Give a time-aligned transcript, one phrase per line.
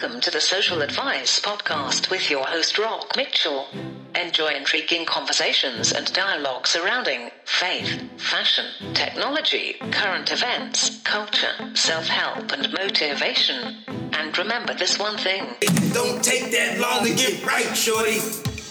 [0.00, 3.66] Welcome to the Social Advice Podcast with your host, Rock Mitchell.
[4.14, 12.72] Enjoy intriguing conversations and dialogue surrounding faith, fashion, technology, current events, culture, self help, and
[12.72, 13.78] motivation.
[14.12, 18.20] And remember this one thing It don't take that long to get right, shorty.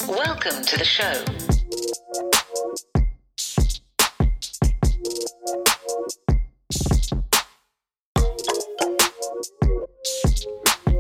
[0.07, 1.56] welcome to the show.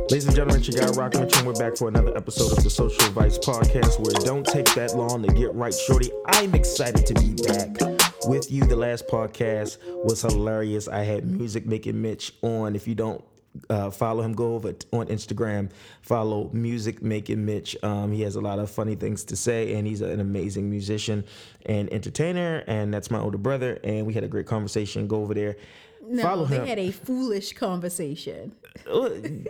[0.09, 2.69] Ladies and gentlemen, it's your guy Rock and we're back for another episode of the
[2.69, 6.09] Social Advice Podcast where it don't take that long to get right, shorty.
[6.25, 7.77] I'm excited to be back
[8.25, 8.63] with you.
[8.63, 10.87] The last podcast was hilarious.
[10.87, 12.73] I had Music Making Mitch on.
[12.73, 13.21] If you don't
[13.69, 17.75] uh, follow him, go over on Instagram, follow Music Making Mitch.
[17.83, 21.25] Um, he has a lot of funny things to say, and he's an amazing musician
[21.65, 25.07] and entertainer, and that's my older brother, and we had a great conversation.
[25.07, 25.57] Go over there.
[26.09, 26.65] No, follow they him.
[26.67, 28.53] had a foolish conversation.
[28.89, 29.09] Uh,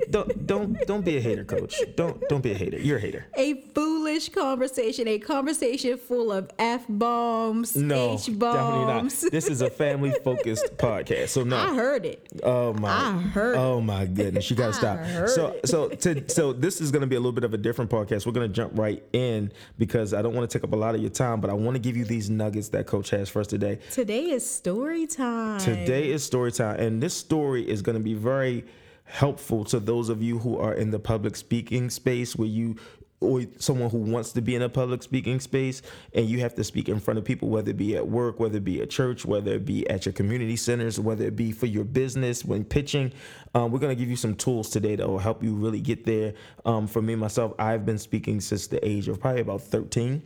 [0.09, 1.75] don't don't don't be a hater, coach.
[1.95, 2.79] Don't don't be a hater.
[2.79, 3.25] You're a hater.
[3.35, 5.07] A foolish conversation.
[5.07, 8.39] A conversation full of f bombs, No, h definitely
[8.85, 9.23] bombs.
[9.23, 9.31] not.
[9.31, 11.57] This is a family focused podcast, so no.
[11.57, 12.25] I heard it.
[12.41, 12.89] Oh my!
[12.89, 14.49] I heard Oh my goodness!
[14.49, 14.99] You gotta stop.
[14.99, 15.67] heard So it.
[15.67, 18.25] so to, so this is gonna be a little bit of a different podcast.
[18.25, 21.01] We're gonna jump right in because I don't want to take up a lot of
[21.01, 23.47] your time, but I want to give you these nuggets that Coach has for us
[23.47, 23.79] today.
[23.91, 25.59] Today is story time.
[25.59, 28.65] Today is story time, and this story is going to be very
[29.05, 32.75] helpful to those of you who are in the public speaking space where you
[33.19, 35.81] or someone who wants to be in a public speaking space
[36.13, 38.57] and you have to speak in front of people whether it be at work whether
[38.57, 41.65] it be at church whether it be at your community centers whether it be for
[41.65, 43.11] your business when pitching.
[43.55, 46.05] Um, we're going to give you some tools today that will help you really get
[46.05, 46.33] there.
[46.65, 50.21] Um, for me myself i've been speaking since the age of probably about 13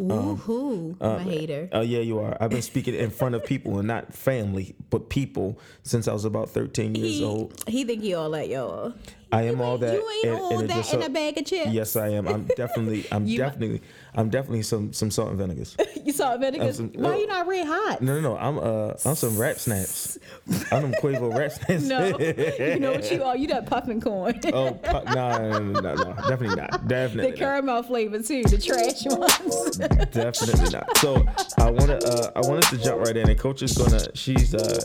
[0.00, 0.96] Um, Woohoo!
[1.00, 1.68] I'm a um, hater.
[1.72, 2.36] Oh yeah, you are.
[2.40, 6.24] I've been speaking in front of people and not family, but people since I was
[6.24, 7.62] about 13 years He, old.
[7.66, 8.94] he think he all that, y'all.
[9.32, 9.94] I am all that.
[9.94, 11.70] You ain't and- all and that just in a bag of chips.
[11.70, 12.26] Yes, I am.
[12.26, 13.06] I'm definitely.
[13.12, 13.82] I'm definitely.
[14.14, 15.76] I'm definitely some some salt and vinegars.
[16.02, 16.72] You salt and Vinegar?
[16.72, 17.18] some- Why no.
[17.18, 18.00] you not red hot?
[18.00, 18.38] No, no, no.
[18.38, 20.18] I'm uh, I'm some Rap Snacks.
[20.72, 21.82] I'm them Quavo Rap Snacks.
[21.82, 23.36] No, you know what you are?
[23.36, 24.40] You that puffing corn.
[24.52, 26.88] oh, pu- no, no, no, no, no, definitely not.
[26.88, 27.36] Definitely not.
[27.36, 29.76] The caramel flavor too, the trash ones.
[30.10, 30.96] Definitely not.
[30.96, 31.24] So
[31.58, 32.08] I want to.
[32.08, 33.28] Uh, I want us to jump right in.
[33.28, 34.00] And coach is gonna.
[34.16, 34.80] She's uh,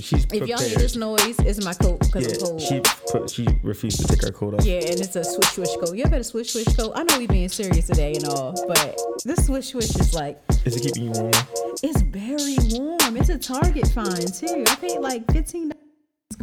[0.00, 2.60] she's if y'all hear this noise, it's my coat because yeah, cold.
[2.60, 2.80] she
[3.10, 4.64] put, she refused to take her coat off.
[4.64, 5.94] Yeah, and it's a swish swish coat.
[5.96, 6.92] You ever had a swish swish coat?
[6.94, 10.76] I know we being serious today and all, but this swish swish is like Is
[10.76, 11.32] it keeping you warm?
[11.82, 13.16] it's very warm.
[13.16, 14.64] It's a Target find too.
[14.68, 15.78] I paid like fifteen dollars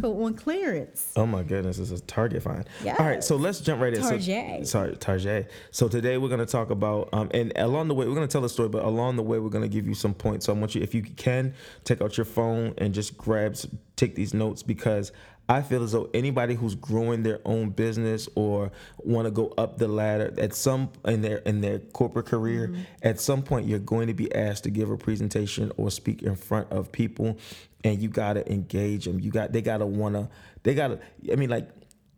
[0.00, 1.12] coat on clearance.
[1.16, 2.64] Oh my goodness, it's a Target find.
[2.82, 2.98] Yes.
[2.98, 4.02] All right, so let's jump right in.
[4.02, 4.66] So- Target.
[4.66, 5.50] sorry, Target.
[5.72, 8.48] So today we're gonna talk about, um, and along the way we're gonna tell a
[8.48, 10.46] story, but along the way we're gonna give you some points.
[10.46, 11.54] So I want you, if you can,
[11.84, 13.56] take out your phone and just grab,
[13.96, 15.12] take these notes because
[15.50, 19.78] I feel as though anybody who's growing their own business or want to go up
[19.78, 22.82] the ladder at some in their in their corporate career, Mm-hmm.
[23.02, 26.36] at some point you're going to be asked to give a presentation or speak in
[26.36, 27.36] front of people,
[27.84, 29.18] and you gotta engage them.
[29.18, 30.30] You got they gotta wanna
[30.62, 31.00] they gotta.
[31.32, 31.68] I mean, like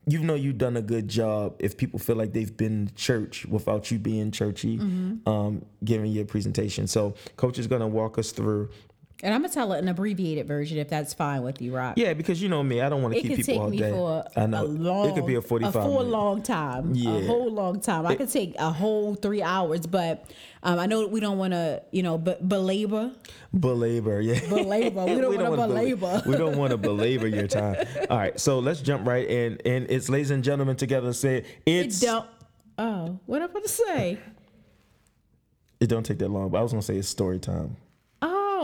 [0.07, 3.47] you know you've done a good job if people feel like they've been to church
[3.47, 5.29] without you being churchy, Mm-hmm.
[5.29, 6.87] um, giving your presentation.
[6.87, 8.69] So coach is gonna walk us through.
[9.25, 11.95] And I'm gonna tell it an abbreviated version if that's fine with you, Rock.
[11.97, 13.71] Yeah, because you know me, I don't want to It keep could people take all
[13.71, 13.91] me day.
[13.93, 15.77] for I know a long, it could be a forty-five.
[15.77, 17.13] a full long time, Yeah.
[17.13, 18.05] a whole long time.
[18.05, 20.25] I could take a whole three hours, but
[20.65, 23.13] um, I know we don't want to, you know, b- belabor,
[23.59, 24.21] belabor.
[24.21, 25.05] Yeah, belabor.
[25.05, 26.23] We don't want to belabor.
[26.27, 27.77] we don't want to belabor your time.
[28.11, 31.13] All right, so let's jump right in, and it's ladies and gentlemen together.
[31.13, 32.01] Say It it's.
[32.01, 32.27] don't.
[32.77, 34.19] Oh, what am I to say?
[35.79, 37.77] It don't take that long, but I was gonna say it's story time.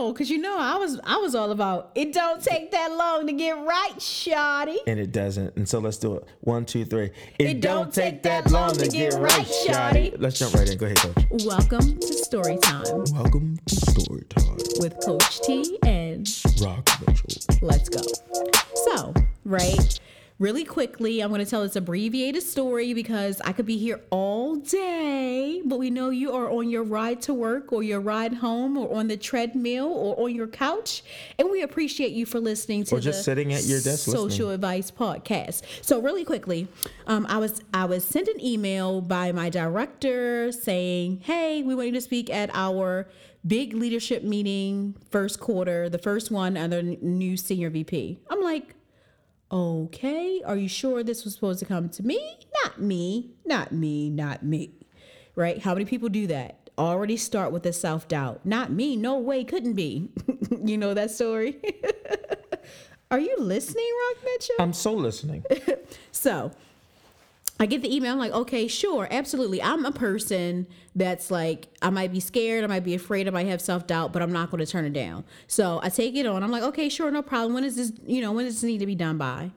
[0.01, 2.13] Oh, cause you know I was I was all about it.
[2.13, 4.79] Don't take that long to get right, shoddy.
[4.87, 5.57] And it doesn't.
[5.57, 6.23] And so let's do it.
[6.39, 7.09] One, two, three.
[7.37, 10.15] It don't take that long to get right, shawty.
[10.17, 10.77] Let's jump right in.
[10.77, 11.43] Go ahead, coach.
[11.43, 14.57] Welcome to story time Welcome to Story Time.
[14.79, 16.25] with Coach T and
[16.61, 17.57] Rock Mitchell.
[17.61, 18.01] Let's go.
[18.93, 19.99] So, right,
[20.39, 24.55] really quickly, I'm going to tell this abbreviated story because I could be here all
[24.55, 28.77] day, but we know you are on your ride to work or your ride home
[28.77, 31.03] or on the treadmill or on your couch,
[31.37, 34.25] and we appreciate you for listening to Or just the sitting at your desk Social
[34.27, 34.51] listening.
[34.51, 35.63] Advice podcast.
[35.81, 36.67] So, really quickly,
[37.05, 41.87] um, I was I was sent an email by my director saying, "Hey, we want
[41.87, 43.07] you to speak at our."
[43.47, 48.19] Big leadership meeting, first quarter, the first one under new senior VP.
[48.29, 48.75] I'm like,
[49.51, 52.39] okay, are you sure this was supposed to come to me?
[52.63, 54.73] Not me, not me, not me.
[55.35, 55.59] Right?
[55.59, 56.69] How many people do that?
[56.77, 58.45] Already start with the self doubt.
[58.45, 60.09] Not me, no way, couldn't be.
[60.63, 61.57] you know that story?
[63.11, 64.55] Are you listening, Rock Mitchell?
[64.59, 65.43] I'm so listening.
[66.11, 66.51] So
[67.61, 68.13] I get the email.
[68.13, 69.61] I'm like, okay, sure, absolutely.
[69.61, 70.65] I'm a person
[70.95, 74.13] that's like, I might be scared, I might be afraid, I might have self doubt,
[74.13, 75.25] but I'm not going to turn it down.
[75.47, 76.41] So I take it on.
[76.41, 77.53] I'm like, okay, sure, no problem.
[77.53, 79.51] When is this, you know, when does this need to be done by?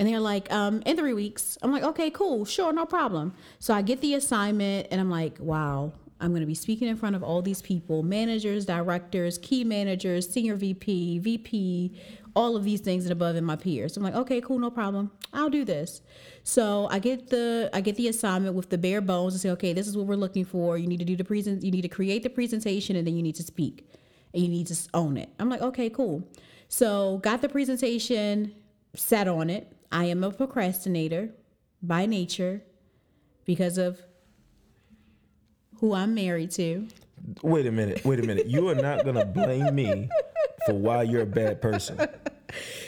[0.00, 1.58] And they're like, um, in three weeks.
[1.62, 3.34] I'm like, okay, cool, sure, no problem.
[3.60, 6.96] So I get the assignment and I'm like, wow, I'm going to be speaking in
[6.96, 12.00] front of all these people managers, directors, key managers, senior VP, VP,
[12.34, 13.96] all of these things and above in my peers.
[13.96, 15.10] I'm like, okay, cool, no problem.
[15.32, 16.02] I'll do this.
[16.42, 19.72] So I get the I get the assignment with the bare bones and say, okay,
[19.72, 20.78] this is what we're looking for.
[20.78, 21.62] You need to do the present.
[21.62, 23.88] You need to create the presentation and then you need to speak
[24.34, 25.30] and you need to own it.
[25.38, 26.28] I'm like, okay, cool.
[26.68, 28.54] So got the presentation,
[28.94, 29.72] sat on it.
[29.90, 31.30] I am a procrastinator
[31.82, 32.62] by nature
[33.44, 34.02] because of
[35.80, 36.86] who I'm married to.
[37.42, 38.04] Wait a minute.
[38.04, 38.46] Wait a minute.
[38.46, 40.08] You are not gonna blame me
[40.66, 41.98] for why you're a bad person.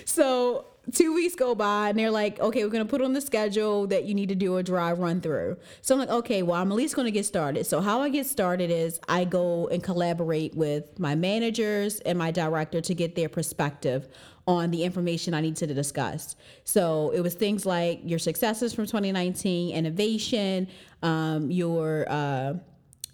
[0.05, 3.87] So two weeks go by and they're like, okay, we're gonna put on the schedule
[3.89, 5.57] that you need to do a dry run through.
[5.83, 7.67] So I'm like, okay, well, I'm at least gonna get started.
[7.67, 12.31] So how I get started is I go and collaborate with my managers and my
[12.31, 14.09] director to get their perspective
[14.47, 16.35] on the information I need to discuss.
[16.65, 20.67] So it was things like your successes from 2019, innovation,
[21.03, 22.55] um, your uh,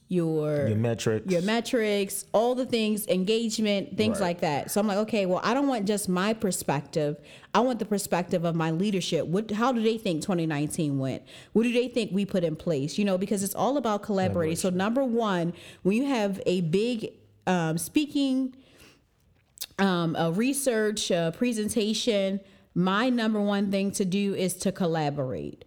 [0.09, 1.33] your Your metrics.
[1.33, 4.27] your metrics, all the things, engagement, things Right.
[4.29, 4.71] like that.
[4.71, 7.17] So I'm like, okay, well, I don't want just my perspective.
[7.53, 9.27] I want the perspective of my leadership.
[9.27, 11.23] What, how do they think 2019 went?
[11.55, 12.99] What do they think we put in place?
[12.99, 14.55] You know, because it's all about collaborating.
[14.57, 17.13] So number one, when you have a big
[17.49, 18.55] um, speaking,
[19.79, 22.41] um, a research, a presentation,
[22.75, 25.65] my number one thing to do is to collaborate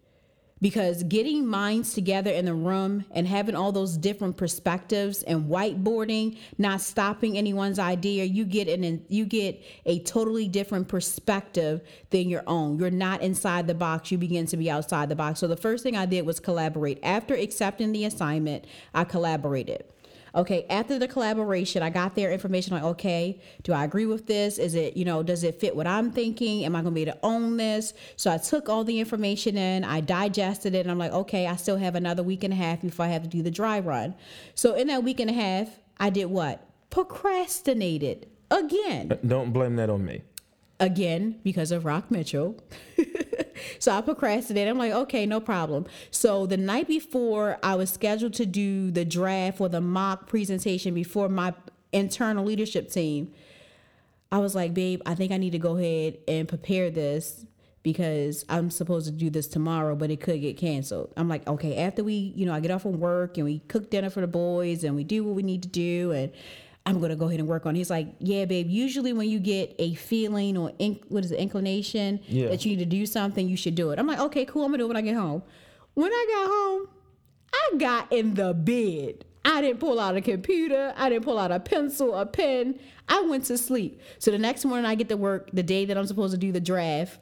[0.62, 6.38] because getting minds together in the room and having all those different perspectives and whiteboarding
[6.58, 12.44] not stopping anyone's idea you get an you get a totally different perspective than your
[12.48, 12.78] own.
[12.80, 14.12] You're not inside the box.
[14.12, 15.40] You begin to be outside the box.
[15.40, 17.00] So the first thing i did was collaborate.
[17.04, 19.86] After accepting the assignment i collaborated
[20.36, 24.58] Okay, after the collaboration, I got their information like, okay, do I agree with this?
[24.60, 26.66] Is it, you know, does it fit what I'm thinking?
[26.66, 27.94] Am I gonna be able to own this?
[28.16, 31.56] So I took all the information in, I digested it, and I'm like, okay, I
[31.56, 34.16] still have another week and a half before I have to do the dry run.
[34.56, 36.66] So in that week and a half, I did what?
[36.90, 40.22] Procrastinated again uh, Don't blame that on me.
[40.80, 42.62] again because of Rock Mitchell.
[43.80, 44.70] so I procrastinated.
[44.70, 45.86] I'm like, okay, no problem.
[46.12, 50.94] So the night before I was scheduled to do the draft or the mock presentation
[50.94, 51.54] before my
[51.92, 53.32] internal leadership team,
[54.32, 57.46] I was like, babe, I think I need to go ahead and prepare this
[57.82, 61.14] because I'm supposed to do this tomorrow, but it could get canceled.
[61.16, 63.90] I'm like, okay, after we, you know, I get off from work and we cook
[63.90, 66.32] dinner for the boys and we do what we need to do and
[66.86, 67.76] I'm gonna go ahead and work on.
[67.76, 67.80] it.
[67.80, 68.68] He's like, yeah, babe.
[68.70, 72.48] Usually when you get a feeling or inc- what is it, inclination Yeah.
[72.50, 74.00] that you need to do something, you should do it.
[74.00, 74.64] I'm like, okay, cool.
[74.64, 75.44] I'm gonna do it when I get home.
[75.94, 76.88] When I got home,
[77.54, 79.26] I got in the bed.
[79.46, 80.94] I didn't pull out a computer.
[80.98, 82.80] I didn't pull out a pencil, a pen.
[83.08, 84.02] I went to sleep.
[84.18, 86.52] So the next morning, I get to work the day that I'm supposed to do
[86.52, 87.20] the draft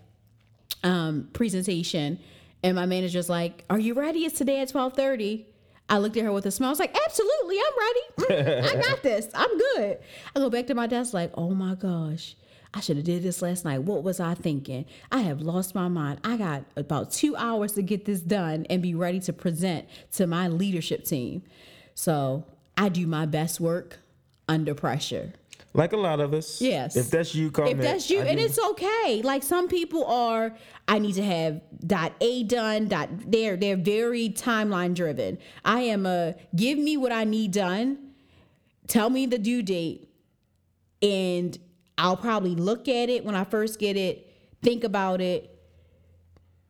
[0.84, 2.20] um, presentation,
[2.64, 4.26] and my manager's like, "Are you ready?
[4.26, 5.46] It's today at 12:30."
[5.90, 6.70] I looked at her with a smile.
[6.70, 8.44] I was like, "Absolutely, I'm ready.
[8.44, 9.28] Mm, I got this.
[9.34, 10.00] I'm good."
[10.36, 12.36] I go back to my desk like, "Oh my gosh."
[12.74, 13.80] I should have did this last night.
[13.84, 14.86] What was I thinking?
[15.12, 16.20] I have lost my mind.
[16.24, 20.28] I got about two hours to get this done and be ready to present to
[20.28, 21.44] my leadership team.
[21.96, 22.46] So
[22.78, 24.00] I do my best work
[24.48, 25.34] under pressure.
[25.78, 26.60] Like a lot of us.
[26.60, 26.96] Yes.
[26.96, 29.22] If that's you, call If that's you, I and do- it's okay.
[29.24, 30.56] Like some people are,
[30.88, 32.88] I need to have dot A done.
[32.88, 35.38] Dot they're they're very timeline driven.
[35.64, 38.00] I am a give me what I need done.
[38.88, 40.10] Tell me the due date,
[41.02, 41.56] and
[41.98, 45.62] I'll probably look at it when I first get it, think about it,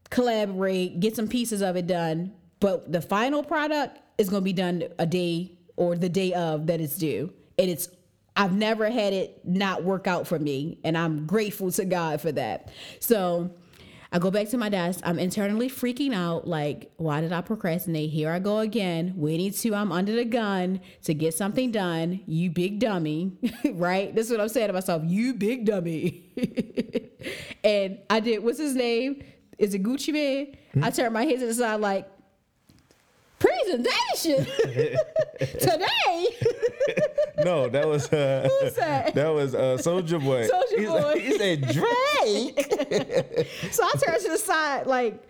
[0.10, 2.34] collaborate, get some pieces of it done.
[2.60, 6.68] But the final product is going to be done a day or the day of
[6.68, 7.32] that it's due.
[7.60, 7.88] And it's,
[8.38, 10.80] I've never had it not work out for me.
[10.84, 12.72] And I'm grateful to God for that.
[13.00, 13.52] So
[14.12, 15.02] I go back to my desk.
[15.04, 16.48] I'm internally freaking out.
[16.48, 18.12] Like, why did I procrastinate?
[18.12, 22.22] Here I go again, waiting to, I'm under the gun to get something done.
[22.28, 23.38] You big dummy,
[23.74, 24.14] right?
[24.14, 25.02] This is what I'm saying to myself.
[25.06, 27.12] You big dummy.
[27.64, 29.24] and I did, what's his name?
[29.58, 30.56] Is it Gucci Mane?
[30.76, 30.96] I hmm?
[30.96, 32.08] turned my head to the side like,
[33.40, 34.46] presentation
[35.40, 36.28] today.
[37.46, 39.14] No, that was uh, that?
[39.14, 40.48] that was uh, Soulja Boy.
[40.48, 41.02] Soulja Boy.
[41.02, 43.48] Like, he said Drake.
[43.72, 45.24] so I turned to the side like,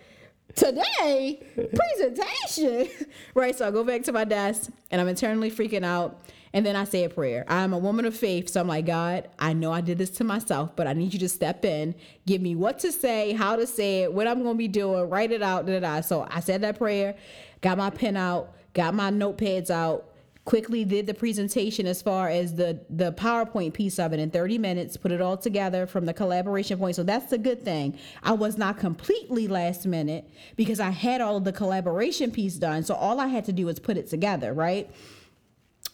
[0.54, 1.40] today
[1.74, 2.88] presentation
[3.34, 6.20] right so i go back to my desk and i'm internally freaking out
[6.52, 9.28] and then i say a prayer i'm a woman of faith so i'm like god
[9.38, 11.94] i know i did this to myself but i need you to step in
[12.26, 15.08] give me what to say how to say it what i'm going to be doing
[15.08, 16.00] write it out da, da.
[16.00, 17.14] so i said that prayer
[17.60, 20.08] got my pen out got my notepads out
[20.48, 24.56] quickly did the presentation as far as the the PowerPoint piece of it in 30
[24.56, 26.96] minutes, put it all together from the collaboration point.
[26.96, 27.98] So that's the good thing.
[28.22, 32.82] I was not completely last minute because I had all of the collaboration piece done.
[32.82, 34.90] So all I had to do was put it together, right?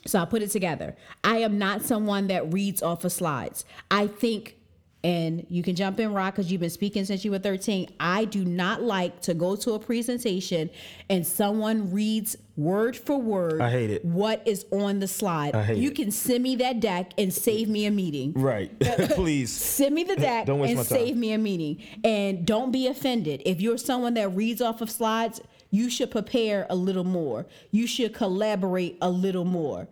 [0.07, 0.95] So I put it together.
[1.25, 3.65] I am not someone that reads off of slides.
[3.91, 4.57] I think
[5.05, 8.25] and you can jump in rock because you've been speaking since you were 13 i
[8.25, 10.69] do not like to go to a presentation
[11.11, 14.05] and someone reads word for word I hate it.
[14.05, 15.97] what is on the slide I hate you it.
[15.97, 18.73] can send me that deck and save me a meeting Right.
[19.11, 19.53] Please.
[19.53, 20.99] send me the deck Don't waste and my time.
[21.07, 24.91] save me a meeting and don't be offended if you're someone that reads off of
[24.91, 29.89] slides you should prepare a little more you should collaborate a little more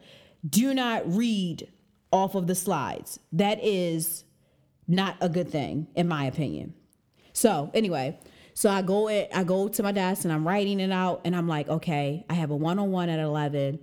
[0.48, 1.68] do not read
[2.12, 4.22] off of the slides that is
[4.92, 6.74] not a good thing in my opinion.
[7.32, 8.18] So anyway
[8.54, 11.34] so i go at, i go to my desk and i'm writing it out and
[11.34, 13.78] i'm like okay i have a one-on-one at 11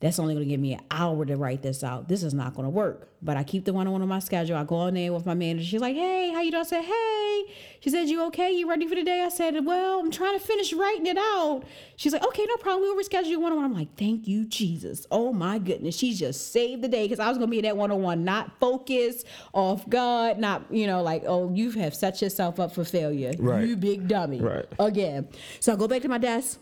[0.00, 2.08] that's only going to give me an hour to write this out.
[2.08, 3.08] This is not going to work.
[3.20, 4.56] But I keep the one on one on my schedule.
[4.56, 5.64] I go on there with my manager.
[5.64, 7.44] She's like, "Hey, how you doing?" I said, "Hey."
[7.80, 8.52] She said, "You okay?
[8.52, 11.64] You ready for the day?" I said, "Well, I'm trying to finish writing it out."
[11.96, 12.82] She's like, "Okay, no problem.
[12.82, 15.04] We'll reschedule you one on one." I'm like, "Thank you, Jesus.
[15.10, 17.64] Oh my goodness, she just saved the day because I was going to be in
[17.64, 21.96] that one on one, not focused, off God, not you know like, oh, you have
[21.96, 23.66] set yourself up for failure, Right.
[23.66, 24.66] you big dummy, Right.
[24.78, 25.26] Again.
[25.58, 26.60] So I go back to my desk.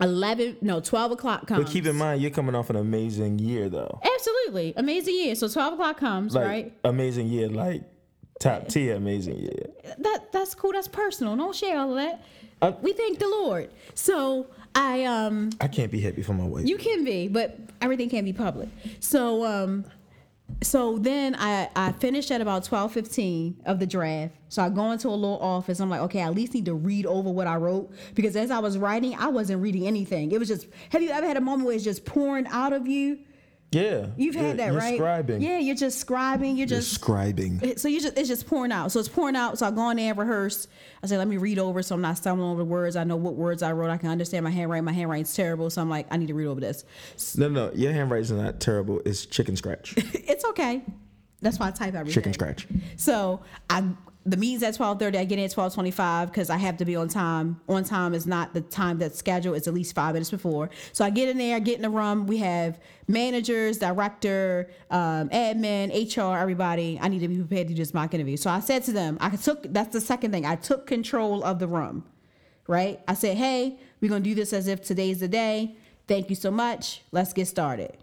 [0.00, 3.68] 11 no 12 o'clock comes But keep in mind, you're coming off an amazing year,
[3.68, 4.00] though.
[4.14, 4.74] Absolutely.
[4.76, 5.34] Amazing year.
[5.36, 6.72] So 12 o'clock comes, Like right?
[6.84, 7.82] amazing year, like
[8.40, 9.66] top tier amazing year.
[9.98, 10.72] That that's cool.
[10.72, 11.36] That's personal.
[11.36, 12.24] Don't share all of that.
[12.60, 13.70] Uh, we thank the Lord.
[13.94, 16.66] So I um I can't be happy for my wife.
[16.66, 18.68] you can be, but everything can't be public.
[18.98, 19.84] So um
[20.62, 24.34] so then I, I finished at about 12.15 of the draft.
[24.48, 25.80] So I go into a little office.
[25.80, 28.50] I'm like, okay, I at least need to read over what I wrote because as
[28.50, 30.32] I was writing, I wasn't reading anything.
[30.32, 32.86] It was just, have you ever had a moment where it's just pouring out of
[32.86, 33.18] you?
[33.74, 35.00] Yeah, You've had yeah, that, you're right?
[35.00, 35.40] Scribing.
[35.42, 36.56] Yeah, you're just scribing.
[36.56, 37.78] You're You're just scribing.
[37.78, 38.92] so you just it's just pouring out.
[38.92, 39.58] So it's pouring out.
[39.58, 40.68] So I go in there and rehearse.
[41.02, 42.96] I say, let me read over so I'm not stumbling over the words.
[42.96, 43.90] I know what words I wrote.
[43.90, 44.84] I can understand my handwriting.
[44.84, 45.68] My handwriting's terrible.
[45.70, 46.84] So I'm like, I need to read over this.
[47.36, 49.02] No, no, your handwriting's not terrible.
[49.04, 49.94] It's chicken scratch.
[50.26, 50.82] It's okay.
[51.42, 52.14] That's why I type everything.
[52.14, 52.66] chicken scratch.
[52.96, 53.84] So I
[54.26, 55.18] the meeting's at twelve thirty.
[55.18, 57.60] I get in at twelve twenty five because I have to be on time.
[57.68, 59.56] On time is not the time that's scheduled.
[59.56, 60.70] It's at least five minutes before.
[60.92, 62.26] So I get in there, get in the room.
[62.26, 66.98] We have managers, director, um, admin, HR, everybody.
[67.00, 68.36] I need to be prepared to do this mock interview.
[68.36, 70.46] So I said to them, I took that's the second thing.
[70.46, 72.04] I took control of the room.
[72.66, 73.00] Right?
[73.06, 75.76] I said, hey, we're gonna do this as if today's the day.
[76.08, 77.02] Thank you so much.
[77.12, 77.98] Let's get started.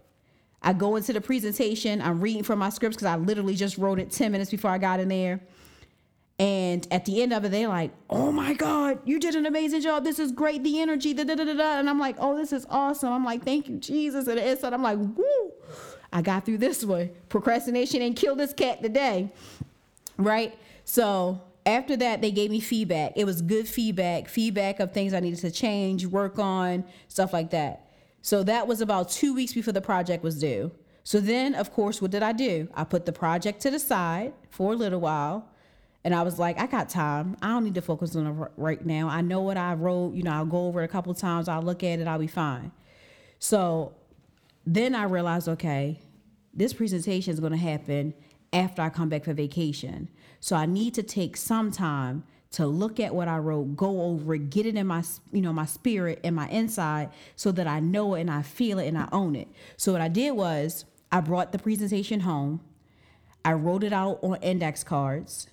[0.62, 2.00] I go into the presentation.
[2.00, 4.78] I'm reading from my scripts because I literally just wrote it 10 minutes before I
[4.78, 5.40] got in there.
[6.38, 9.80] And at the end of it, they're like, oh my God, you did an amazing
[9.82, 10.02] job.
[10.02, 10.64] This is great.
[10.64, 11.78] The energy, da da da da da.
[11.78, 13.12] And I'm like, oh, this is awesome.
[13.12, 14.26] I'm like, thank you, Jesus.
[14.26, 15.52] And inside, I'm like, woo,
[16.12, 17.10] I got through this one.
[17.28, 19.32] Procrastination and killed this cat today.
[20.16, 20.58] Right?
[20.84, 23.12] So after that, they gave me feedback.
[23.14, 27.50] It was good feedback, feedback of things I needed to change, work on, stuff like
[27.50, 27.88] that.
[28.20, 30.72] So that was about two weeks before the project was due.
[31.04, 32.68] So then, of course, what did I do?
[32.74, 35.48] I put the project to the side for a little while.
[36.04, 37.36] And I was like, I got time.
[37.42, 39.08] I don't need to focus on it right now.
[39.08, 40.14] I know what I wrote.
[40.14, 41.48] You know, I'll go over it a couple times.
[41.48, 42.08] I'll look at it.
[42.08, 42.72] I'll be fine.
[43.38, 43.94] So
[44.66, 46.00] then I realized, okay,
[46.52, 48.14] this presentation is going to happen
[48.52, 50.08] after I come back for vacation.
[50.40, 54.34] So I need to take some time to look at what I wrote, go over
[54.34, 57.80] it, get it in my, you know, my spirit and my inside so that I
[57.80, 59.48] know it and I feel it and I own it.
[59.76, 62.60] So what I did was I brought the presentation home.
[63.44, 65.48] I wrote it out on index cards.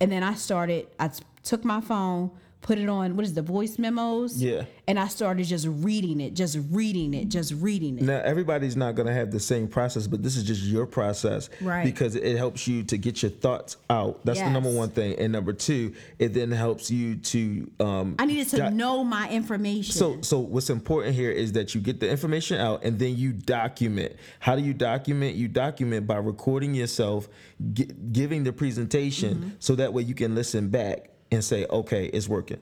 [0.00, 1.10] And then I started, I
[1.42, 2.30] took my phone,
[2.62, 4.42] put it on, what is the voice memos?
[4.42, 4.64] Yeah.
[4.88, 8.02] And I started just reading it, just reading it, just reading it.
[8.04, 11.84] Now everybody's not gonna have the same process, but this is just your process, Right.
[11.84, 14.24] Because it helps you to get your thoughts out.
[14.24, 17.70] That's the number one thing, and number two, it then helps you to.
[17.78, 19.92] Um, I needed to doc- know my information.
[19.94, 23.32] So, so what's important here is that you get the information out and then you
[23.32, 24.14] document.
[24.40, 25.36] How do you document?
[25.36, 27.28] You document by recording yourself,
[27.72, 29.48] gi- giving the presentation, Mm-hmm.
[29.60, 32.58] so that way you can listen back and say, "Okay, it's working."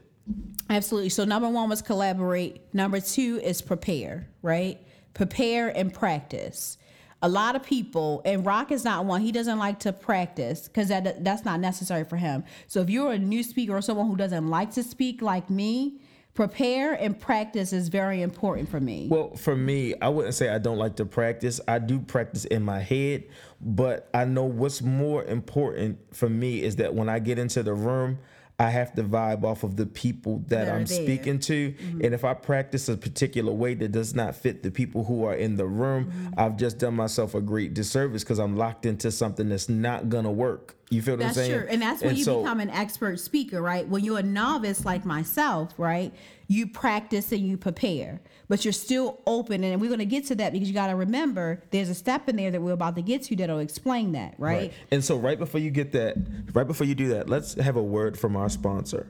[0.71, 1.11] Absolutely.
[1.11, 2.61] So number one was collaborate.
[2.75, 4.78] Number two is prepare, right?
[5.14, 6.78] Prepare and practice.
[7.23, 9.23] a lot of people, and Rock is not one.
[9.23, 12.45] He doesn't like to practice because that that's not necessary for him.
[12.66, 16.02] So if you're a new speaker or someone who doesn't like to speak like me,
[16.35, 19.09] prepare and practice is very important for me.
[19.11, 21.62] Well, for me, I wouldn't say I don't like to practice.
[21.66, 23.25] I do practice in my head,
[23.59, 27.73] but I know what's more important for me is that when I get into the
[27.73, 28.19] room,
[28.58, 31.75] I have to vibe off of the people that, That I'm speaking to.
[32.02, 35.34] And if I practice a particular way that does not fit the people who are
[35.34, 36.38] in the room, Mm-hmm.
[36.38, 40.30] I've just done myself a great disservice because I'm locked into something that's not gonna
[40.30, 40.76] work.
[40.95, 41.59] You feel what That's I'm saying?
[41.61, 41.69] true.
[41.69, 43.87] And that's when you so- become an expert speaker, right?
[43.89, 46.13] When you're a novice like myself, right?
[46.47, 49.65] You practice and you prepare, but you're still open.
[49.65, 52.29] And we're going to get to that because you got to remember there's a step
[52.29, 54.55] in there that we're about to get to that'll explain that, right?
[54.55, 54.73] Right.
[54.91, 56.17] And so right before you get that,
[56.53, 59.09] right before you do that, let's have a word from our sponsor.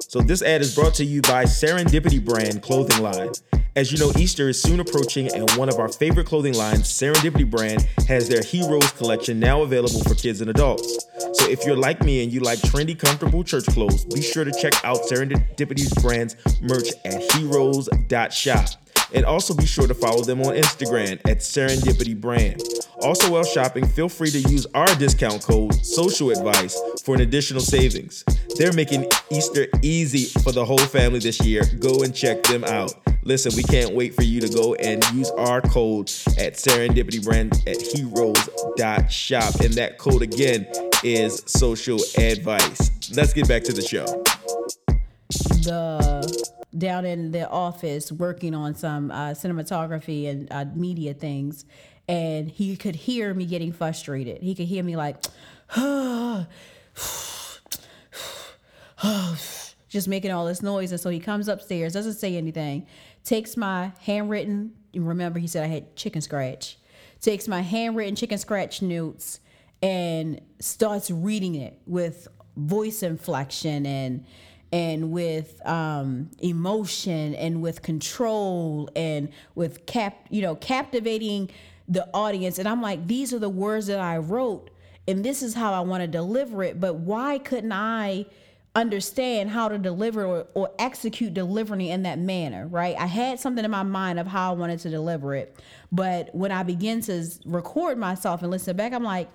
[0.00, 3.32] So this ad is brought to you by Serendipity Brand Clothing Line.
[3.78, 7.48] As you know, Easter is soon approaching, and one of our favorite clothing lines, Serendipity
[7.48, 11.06] Brand, has their Heroes collection now available for kids and adults.
[11.34, 14.50] So if you're like me and you like trendy, comfortable church clothes, be sure to
[14.50, 18.68] check out Serendipity's brand's merch at heroes.shop.
[19.14, 22.60] And also be sure to follow them on Instagram at Serendipity Brand.
[23.02, 27.60] Also, while shopping, feel free to use our discount code Social Advice for an additional
[27.60, 28.24] savings.
[28.56, 31.62] They're making Easter easy for the whole family this year.
[31.78, 32.94] Go and check them out.
[33.22, 37.62] Listen, we can't wait for you to go and use our code at Serendipity Brand
[37.66, 39.54] at heroes.shop.
[39.60, 40.66] And that code again
[41.04, 42.90] is Social Advice.
[43.14, 44.06] Let's get back to the show.
[45.62, 51.64] the down in the office working on some uh, cinematography and uh, media things,
[52.08, 54.42] and he could hear me getting frustrated.
[54.42, 55.24] He could hear me like,
[59.88, 62.86] just making all this noise, and so he comes upstairs, doesn't say anything,
[63.24, 64.72] takes my handwritten.
[64.94, 66.78] Remember, he said I had chicken scratch.
[67.20, 69.40] Takes my handwritten chicken scratch notes
[69.82, 74.24] and starts reading it with voice inflection and
[74.70, 81.50] and with um, emotion and with control and with cap you know captivating
[81.88, 82.58] the audience.
[82.58, 84.70] And i'm like these are the words that i wrote
[85.06, 86.80] and this is how i want to deliver it.
[86.80, 88.26] But why couldn't i
[88.74, 92.96] understand how to deliver or, or execute delivery in that manner right?
[92.98, 95.58] I had something in my mind of how i wanted to deliver it.
[95.90, 99.28] But when i begin to record myself and listen back i'm like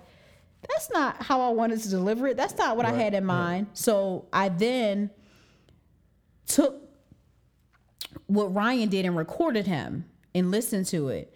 [0.68, 2.36] that's not how I wanted to deliver it.
[2.36, 3.66] That's not what I had in mind.
[3.74, 5.10] So I then
[6.46, 6.80] took
[8.26, 11.33] what Ryan did and recorded him and listened to it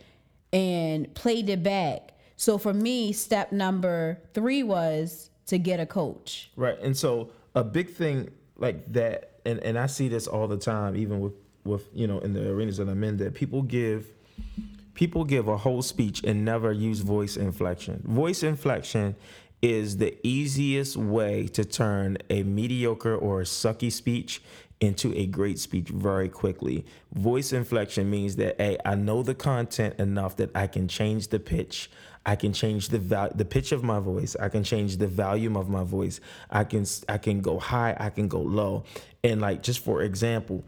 [0.53, 2.13] and played it back.
[2.37, 6.51] So for me, step number three was to get a coach.
[6.57, 6.79] Right.
[6.81, 10.97] And so a big thing like that, and, and I see this all the time,
[10.97, 11.33] even with,
[11.65, 14.07] with, you know, in the arenas that I'm in, that people give
[14.95, 18.03] people give a whole speech and never use voice inflection.
[18.05, 19.15] Voice inflection
[19.63, 24.43] is the easiest way to turn a mediocre or a sucky speech
[24.81, 26.85] into a great speech very quickly.
[27.13, 31.41] Voice inflection means that hey, I know the content enough that I can change the
[31.41, 31.91] pitch.
[32.25, 34.37] I can change the val- the pitch of my voice.
[34.39, 36.21] I can change the volume of my voice.
[36.51, 38.85] I can I can go high, I can go low.
[39.25, 40.65] And like just for example,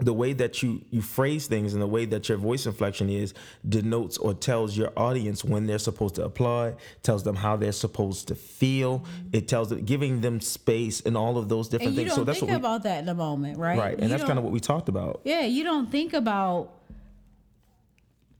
[0.00, 3.34] the way that you you phrase things and the way that your voice inflection is
[3.68, 8.28] denotes or tells your audience when they're supposed to applaud tells them how they're supposed
[8.28, 9.28] to feel mm-hmm.
[9.32, 12.50] it tells them giving them space and all of those different things so that's think
[12.50, 13.78] what we about that in a moment, right?
[13.78, 16.72] right and You that's kind of what we talked about Yeah, you don't think about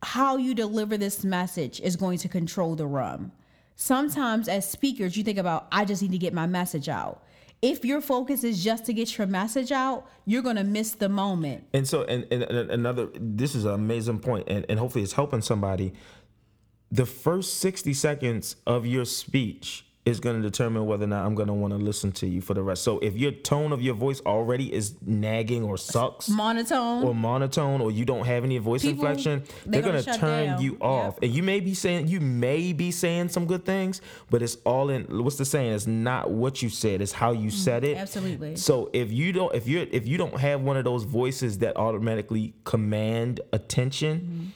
[0.02, 3.32] how you deliver this message is going to control the room.
[3.76, 7.22] Sometimes as speakers, you think about, I just need to get my message out.
[7.62, 11.66] If your focus is just to get your message out, you're to miss the moment.
[11.74, 15.12] And so, and, and, and another, this is an amazing point, and, and hopefully it's
[15.12, 15.92] helping somebody.
[16.90, 21.34] The first 60 seconds of your speech is going to determine whether or not I'm
[21.34, 22.82] going to want to listen to you for the rest.
[22.82, 27.04] So if your tone of your voice already is nagging or sucks, Monotone.
[27.04, 30.46] or monotone or you don't have any voice People, inflection, they're they're, gonna gonna, turn
[30.46, 30.62] down.
[30.62, 31.14] you off.
[31.14, 31.22] Yep.
[31.24, 34.90] And you may be saying you may be saying some good things, but it's all
[34.90, 35.72] in what's the saying?
[35.72, 37.96] It's not what you said, it's how you said it.
[37.96, 38.56] Mm, absolutely.
[38.56, 41.76] So if you don't if you're if you don't have one of those voices that
[41.76, 44.46] automatically command attention, Mm-hmm.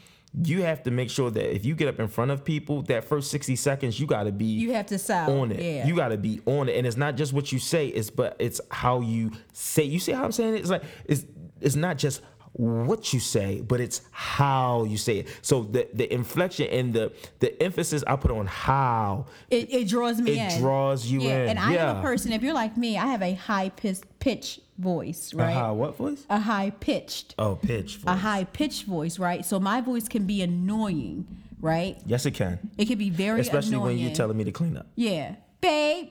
[0.43, 3.05] You have to make sure that if you get up in front of people, that
[3.05, 5.31] first 60 seconds you gotta be you have to sell.
[5.41, 5.61] on it.
[5.63, 5.87] Yeah.
[5.87, 7.87] You got to be on it, and it's not just what you say.
[7.89, 9.85] It's but it's how you say.
[9.85, 10.61] You see how I'm saying it?
[10.61, 11.25] It's like it's
[11.61, 12.21] it's not just
[12.57, 15.29] what you say, but it's how you say it.
[15.43, 20.21] So the the inflection and the the emphasis I put on how It, it draws
[20.21, 20.61] me It in.
[20.61, 21.43] draws you yeah.
[21.45, 21.49] in.
[21.51, 21.99] And I am Yeah.
[21.99, 22.33] a person.
[22.33, 25.51] If you're like me, I have a high pitch pitch voice, right?
[25.51, 26.25] a how what voice?
[26.31, 27.99] A high pitched, Oh, pitch.
[28.07, 29.45] a high pitched voice, right?
[29.45, 31.27] So my voice can be annoying,
[31.61, 31.97] right?
[32.07, 32.59] Yes, it can.
[32.79, 33.97] It can be very Especially annoying.
[33.97, 34.87] when you're telling me to clean up.
[34.97, 35.37] Yeah.
[35.61, 36.09] Babe,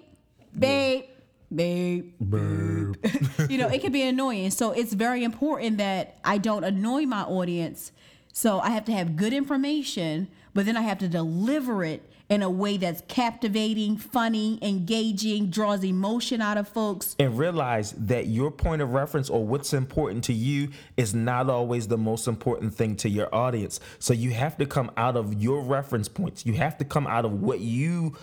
[0.58, 1.06] babe,
[1.54, 2.96] babe, babe.
[3.50, 4.50] you know, it can be annoying.
[4.52, 7.92] So it's very important that I don't annoy my audience.
[8.32, 12.42] So I have to have good information, but then I have to deliver it in
[12.42, 17.16] a way that's captivating, funny, engaging, draws emotion out of folks.
[17.20, 21.88] and realize that your point of reference or what's important to you is not always
[21.88, 23.80] the most important thing to your audience.
[24.00, 26.44] So you have to come out of your reference points.
[26.44, 28.18] You have to come out of what you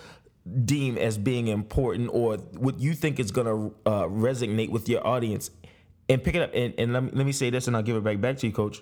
[0.65, 5.07] deem as being important or what you think is going to uh, resonate with your
[5.07, 5.51] audience
[6.09, 6.51] and pick it up.
[6.53, 8.47] And, and let, me, let me say this and I'll give it back back to
[8.47, 8.81] you, coach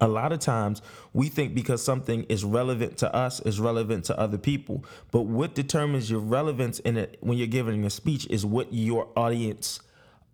[0.00, 4.18] a lot of times we think because something is relevant to us is relevant to
[4.18, 4.84] other people.
[5.10, 9.08] But what determines your relevance in it when you're giving a speech is what your
[9.16, 9.80] audience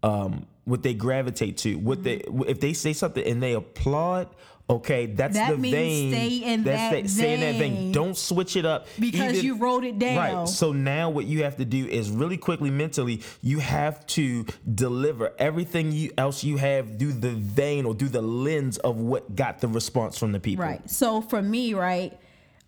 [0.02, 4.28] um what they gravitate to what they if they say something and they applaud
[4.70, 8.16] okay that's That the means vein stay in that's that stay in that vein don't
[8.16, 10.16] switch it up Because you wrote it down.
[10.16, 14.46] right so now what you have to do is really quickly mentally you have to
[14.74, 19.36] deliver everything you else you have through the vein or through the lens of what
[19.36, 20.64] got the response from the people.
[20.64, 20.88] Right.
[20.90, 22.18] So for me, right,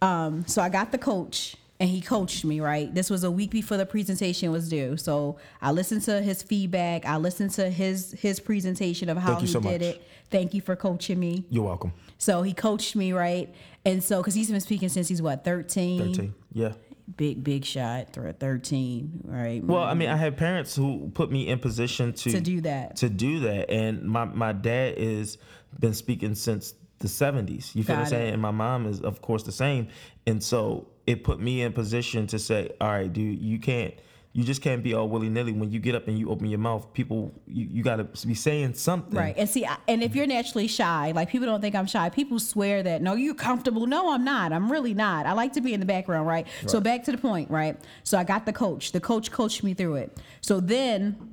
[0.03, 2.93] um, so I got the coach and he coached me, right?
[2.95, 4.97] This was a week before the presentation was due.
[4.97, 7.05] So I listened to his feedback.
[7.05, 9.83] I listened to his his presentation of how he so did much.
[9.83, 10.03] it.
[10.31, 11.45] Thank you for coaching me.
[11.51, 11.93] You're welcome.
[12.19, 13.55] So he coached me, right?
[13.85, 16.15] And so, because he's been speaking since he's what, 13?
[16.15, 16.35] 13.
[16.53, 16.73] Yeah.
[17.17, 19.63] Big, big shot, thre- 13, right?
[19.63, 22.97] Well, I mean, I had parents who put me in position to To do that.
[22.97, 25.39] To do that, and my my dad is
[25.79, 27.75] been speaking since the 70s.
[27.75, 28.33] You feel what I'm saying?
[28.33, 29.89] And my mom is, of course, the same.
[30.27, 33.95] And so it put me in position to say, all right, dude, you can't.
[34.33, 36.59] You just can't be all willy nilly when you get up and you open your
[36.59, 36.93] mouth.
[36.93, 39.17] People, you, you got to be saying something.
[39.17, 39.35] Right.
[39.39, 42.11] And see, I- and if you're naturally shy, like people don't think I'm shy.
[42.11, 43.87] People swear that, no, you're comfortable.
[43.87, 44.53] No, I'm not.
[44.53, 45.25] I'm really not.
[45.25, 46.47] I like to be in the background, right?
[46.67, 47.79] So back to the point, right?
[48.05, 48.93] So I got the coach.
[48.93, 50.19] The coach coached me through it.
[50.43, 51.33] So then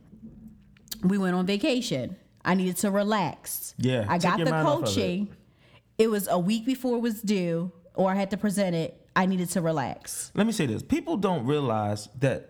[1.03, 2.15] we went on vacation.
[2.45, 3.73] I needed to relax.
[3.77, 4.65] Yeah, I got the of it.
[4.65, 5.36] coaching.
[5.97, 9.02] It was a week before it was due, or I had to present it.
[9.15, 10.32] I needed to relax.
[10.34, 12.49] let me say this people don't realize that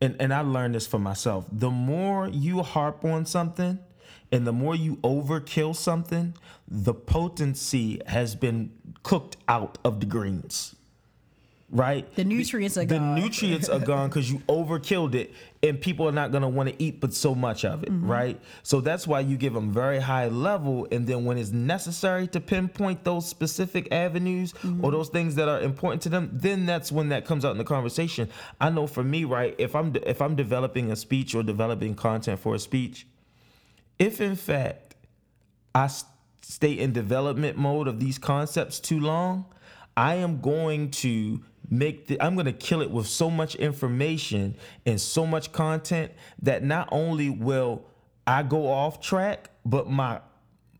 [0.00, 3.78] and, and i learned this for myself the more you harp on something
[4.32, 6.34] and the more you overkill something
[6.68, 8.72] the potency has been
[9.02, 10.74] cooked out of the greens
[11.70, 13.14] right The nutrients are the gone.
[13.14, 16.74] nutrients are gone because you overkilled it and people are not going to want to
[16.82, 18.10] eat but so much of it Mm-hmm.
[18.10, 22.26] right so that's why you give them very high level and then when it's necessary
[22.28, 24.84] to pinpoint those specific avenues Mm-hmm.
[24.84, 27.58] or those things that are important to them then that's when that comes out in
[27.58, 28.28] the conversation
[28.60, 32.38] i know for me right if i'm if i'm developing a speech or developing content
[32.38, 33.06] for a speech
[33.98, 34.94] if in fact
[35.74, 36.04] I s-
[36.42, 39.46] stay in development mode of these concepts too long,
[39.96, 41.40] I am going to
[41.78, 44.56] make the I'm going to kill it with so much information
[44.86, 47.84] and so much content that not only will
[48.26, 50.20] I go off track, but my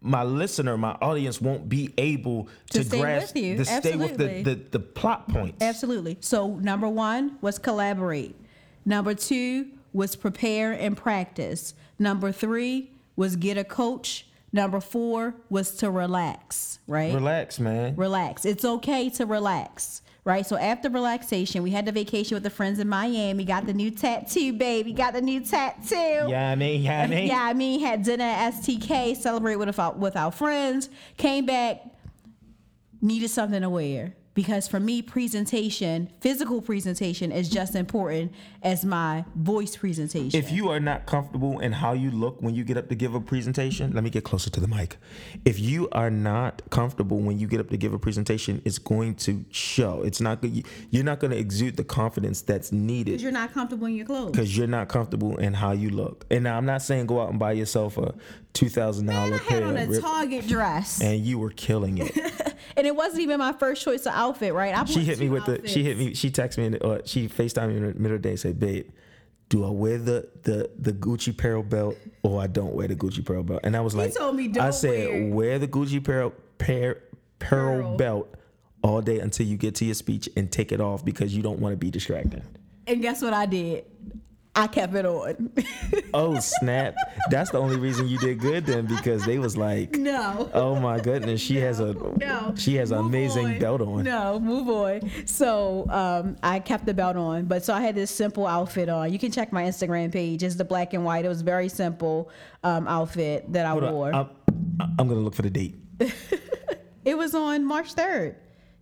[0.01, 4.25] my listener, my audience won't be able to, To stay grasp to stay with the,
[4.25, 4.43] Absolutely.
[4.43, 5.65] the the plot points.
[5.65, 6.19] Absolutely.
[6.21, 8.37] So number one was collaborate.
[8.85, 11.75] Number two was prepare and practice.
[11.99, 14.27] Number three was get a coach.
[14.53, 17.13] Number four was to relax, right?
[17.13, 17.97] Relax, man.
[17.97, 18.45] relax.
[18.45, 20.47] It's okay to relax, right?
[20.47, 23.45] So after relaxation, we had the vacation with the friends in Miami.
[23.45, 24.93] Got the new tattoo, baby.
[24.93, 25.95] Got the new tattoo.
[25.95, 27.27] Yeah, I mean, yeah, I mean.
[27.29, 31.83] Yeah, I mean, had dinner at STK, celebrate with our, with our friends, came back,
[33.01, 34.15] needed something to wear.
[34.35, 40.39] Because for me, presentation, physical presentation, is just important as my voice presentation.
[40.39, 43.15] If you are not comfortable in how you look when you get up to give
[43.15, 44.97] a presentation, let me get closer to the mic.
[45.45, 49.15] If you are not comfortable when you get up to give a presentation, it's going
[49.17, 50.03] to show.
[50.03, 50.45] It's not.
[50.91, 54.07] You're not going to exude the confidence that's needed Because you're not comfortable in your
[54.07, 54.33] clothes.
[54.33, 56.27] because you're not comfortable in how you look.
[56.31, 58.15] And now I'm not saying go out and buy yourself a
[58.53, 61.39] two thousand Man, dollar I had pair on a rip, Target dress, and, and you
[61.39, 62.13] were killing it.
[62.77, 64.77] And it wasn't even my first choice of outfit, right?
[64.77, 65.67] I she hit me with the.
[65.67, 66.15] She hit me.
[66.15, 66.65] She texted me.
[66.67, 68.89] in the- Or she Facetime me in the middle of the day and said, "Babe,
[69.49, 73.25] do I wear the the the Gucci Pearl belt or I don't wear the Gucci
[73.25, 76.03] Pearl belt?" And I was like, told me, I "Don't said, wear wear the Gucci
[76.03, 77.03] Pearl pear,
[77.39, 77.97] Pearl, Pearl.
[77.97, 78.35] belt
[78.83, 81.59] all day until you get to your speech and take it off because you don't
[81.61, 82.43] want to be distracted."
[82.87, 83.85] And guess what I did?
[84.57, 85.53] I kept it on.
[86.17, 86.95] Oh snap!
[87.31, 90.49] That's the only reason you did good then, because they was like, no.
[90.55, 92.55] "Oh my goodness, she has a No.
[92.57, 93.59] she has an amazing on.
[93.59, 95.11] belt on." No, move on.
[95.27, 99.13] So um, I kept the belt on, but so I had this simple outfit on.
[99.13, 100.45] You can check my Instagram page.
[100.45, 101.25] It's the black and white.
[101.25, 102.31] It was very simple
[102.63, 104.15] um, outfit that I Hold on, wore.
[104.15, 104.29] I'm,
[104.99, 105.75] I'm gonna look for the date.
[107.05, 108.37] It was on March third.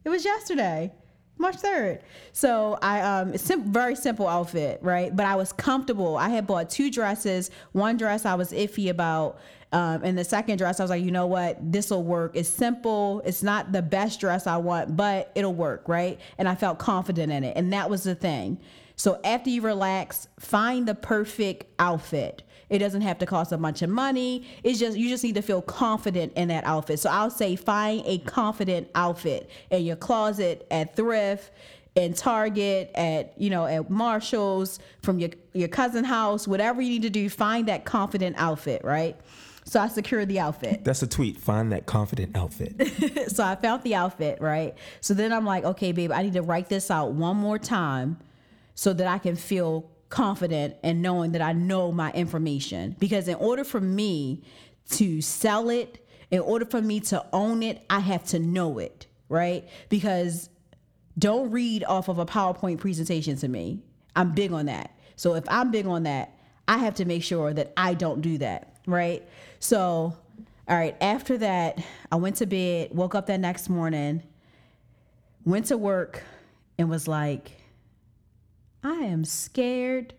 [0.05, 0.93] It was yesterday,
[1.39, 2.01] March third.
[2.33, 5.15] So I um, sim- very simple outfit, right?
[5.15, 6.17] But I was comfortable.
[6.17, 7.51] I had bought two dresses.
[7.73, 9.41] One dress I was iffy about,
[9.73, 12.37] um, and the second dress I was like, you know what, this will work.
[12.37, 13.23] It's simple.
[13.25, 16.21] It's not the best dress I want, but it'll work, right?
[16.39, 18.61] And I felt confident in it, and that was the thing.
[18.95, 22.43] So after you relax, find the perfect outfit.
[22.73, 24.47] It doesn't have to cost a bunch of money.
[24.65, 27.01] It's just you just need to feel confident in that outfit.
[27.01, 31.53] So I'll say find a confident outfit in your closet, at thrift,
[31.97, 37.03] in Target, at you know, at Marshalls, from your your cousin house, whatever you need
[37.03, 39.21] to do, find that confident outfit, right?
[39.65, 40.83] So I secured the outfit.
[40.83, 41.37] That's a tweet.
[41.37, 43.29] Find that confident outfit.
[43.29, 44.75] so I found the outfit, right?
[45.03, 48.17] So then I'm like, okay, babe, I need to write this out one more time
[48.75, 52.95] so that I can feel confident and knowing that I know my information.
[52.99, 54.43] Because in order for me
[54.91, 59.07] to sell it, in order for me to own it, I have to know it,
[59.31, 59.67] right?
[59.89, 60.51] Because
[61.19, 63.81] don't read off of a PowerPoint presentation to me.
[64.15, 64.95] I'm big on that.
[65.17, 68.37] So if I'm big on that, I have to make sure that I don't do
[68.39, 69.27] that, right?
[69.61, 70.15] So,
[70.69, 74.23] all right, after that, I went to bed, woke up that next morning,
[75.47, 76.23] went to work,
[76.77, 77.62] and was like,
[78.83, 80.15] I am scared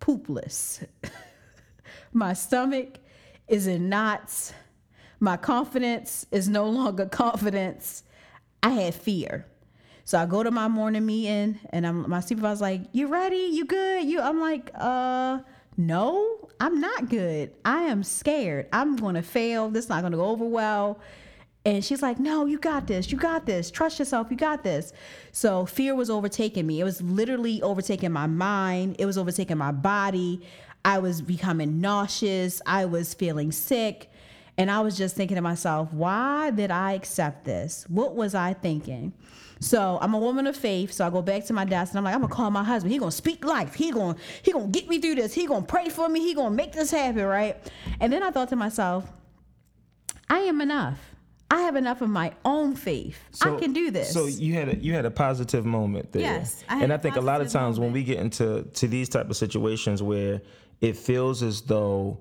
[0.00, 0.86] poopless.
[2.12, 2.98] My stomach
[3.48, 4.54] is in knots.
[5.20, 8.04] My confidence is no longer confidence.
[8.62, 9.46] I had fear.
[10.04, 13.50] So I go to my morning meeting and I'm my supervisor's like, You ready?
[13.52, 14.04] You good?
[14.04, 15.40] You I'm like, uh
[15.76, 17.52] no, I'm not good.
[17.64, 18.68] I am scared.
[18.72, 19.68] I'm gonna fail.
[19.68, 21.00] This is not gonna go over well.
[21.66, 23.10] And she's like, No, you got this.
[23.10, 23.72] You got this.
[23.72, 24.28] Trust yourself.
[24.30, 24.92] You got this.
[25.32, 26.80] So fear was overtaking me.
[26.80, 28.94] It was literally overtaking my mind.
[29.00, 30.46] It was overtaking my body.
[30.84, 32.62] I was becoming nauseous.
[32.64, 34.08] I was feeling sick.
[34.56, 37.84] And I was just thinking to myself, why did I accept this?
[37.88, 39.12] What was I thinking?
[39.58, 40.92] So I'm a woman of faith.
[40.92, 42.92] So I go back to my desk and I'm like, I'm gonna call my husband.
[42.92, 43.74] He gonna speak life.
[43.74, 45.34] He gonna he gonna get me through this.
[45.34, 46.20] He gonna pray for me.
[46.20, 47.56] He gonna make this happen, right?
[47.98, 49.10] And then I thought to myself,
[50.30, 51.15] I am enough.
[51.50, 53.18] I have enough of my own faith.
[53.42, 54.12] I can do this.
[54.12, 56.22] So you had a you had a positive moment there.
[56.22, 59.08] Yes, I and I think a lot of times when we get into to these
[59.08, 60.42] type of situations where
[60.80, 62.18] it feels as though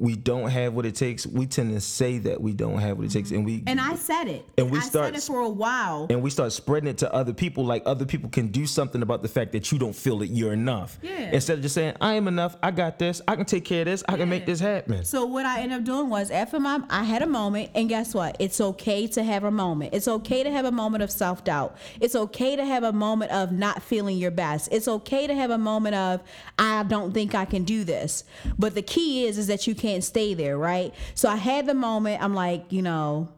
[0.00, 3.06] we don't have what it takes, we tend to say that we don't have what
[3.06, 4.44] it takes, and we and I said it.
[4.58, 6.06] And we I start- it for a while.
[6.10, 9.22] and we start spreading it to other people like other people can do something about
[9.22, 11.30] the fact that you don't feel that you're enough Yeah.
[11.32, 13.86] instead of just saying i am enough i got this i can take care of
[13.86, 16.80] this i can make this happen So what I ended up doing was after my
[16.88, 18.36] I had a moment and guess what?
[18.38, 19.92] It's okay to have a moment.
[19.94, 21.76] It's okay to have a moment of self-doubt.
[22.00, 24.68] It's okay to have a moment of not feeling your best.
[24.72, 26.22] It's okay to have a moment of
[26.58, 28.24] I don't think I can do this.
[28.58, 30.94] But the key is is that you can't stay there, right?
[31.14, 33.28] So I had the moment I'm like, you know,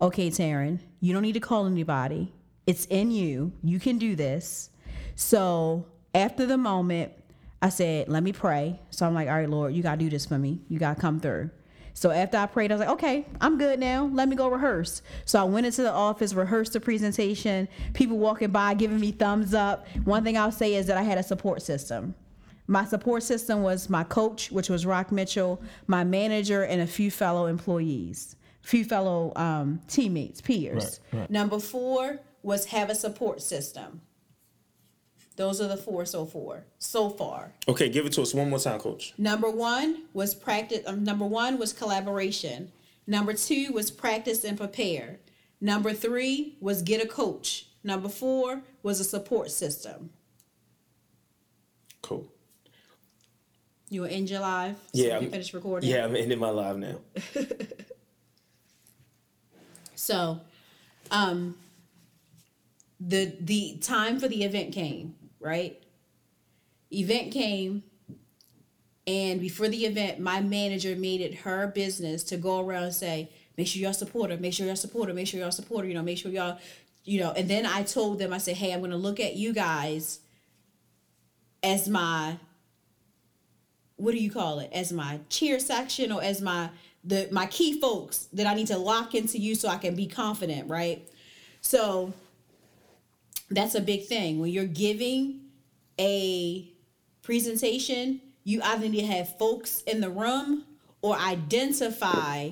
[0.00, 2.32] okay, Taryn, you don't need to call anybody.
[2.66, 3.52] It's in you.
[3.62, 4.70] You can do this.
[5.14, 7.12] So after the moment,
[7.62, 8.80] I said, let me pray.
[8.90, 10.60] So I'm like, all right, Lord, you got to do this for me.
[10.68, 11.50] You got to come through.
[11.94, 14.10] So after I prayed, I was like, okay, I'm good now.
[14.12, 15.00] Let me go rehearse.
[15.24, 19.54] So I went into the office, rehearsed the presentation, people walking by giving me thumbs
[19.54, 19.86] up.
[20.04, 22.14] One thing I'll say is that I had a support system.
[22.66, 27.10] My support system was my coach, which was Rock Mitchell, my manager, and a few
[27.10, 31.00] fellow employees, few fellow um, teammates, peers.
[31.12, 31.30] Right, right.
[31.30, 34.00] Number four was have a support system.
[35.36, 36.64] Those are the four so far.
[36.78, 37.52] So far.
[37.68, 40.80] okay give it to us one more time coach Number one was practice.
[40.86, 42.72] Um, number one was collaboration.
[43.06, 45.20] Number two was practice and prepare.
[45.60, 47.66] Number three was get a coach.
[47.84, 50.10] Number four was a support system.
[52.02, 52.32] cool
[53.88, 54.74] You were in July.
[54.94, 55.88] So Yeah, you I'm- finish recording.
[55.90, 56.96] yeah i'm ending my live now
[59.94, 60.40] So,
[61.10, 61.56] um,
[63.00, 65.82] the the time for the event came, right?
[66.92, 67.82] Event came,
[69.06, 73.30] and before the event, my manager made it her business to go around and say,
[73.56, 74.36] "Make sure y'all support her.
[74.36, 75.14] Make sure y'all support her.
[75.14, 75.88] Make sure y'all support her.
[75.88, 76.58] You know, make sure y'all,
[77.04, 79.34] you know." And then I told them, I said, "Hey, I'm going to look at
[79.36, 80.20] you guys
[81.62, 82.36] as my
[83.96, 86.70] what do you call it as my cheer section or as my
[87.04, 90.06] the my key folks that I need to lock into you so I can be
[90.06, 91.08] confident, right?
[91.60, 92.12] So
[93.50, 95.40] that's a big thing when you're giving
[95.98, 96.68] a
[97.22, 100.64] presentation, you either need to have folks in the room
[101.02, 102.50] or identify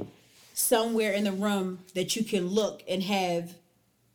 [0.53, 3.55] somewhere in the room that you can look and have.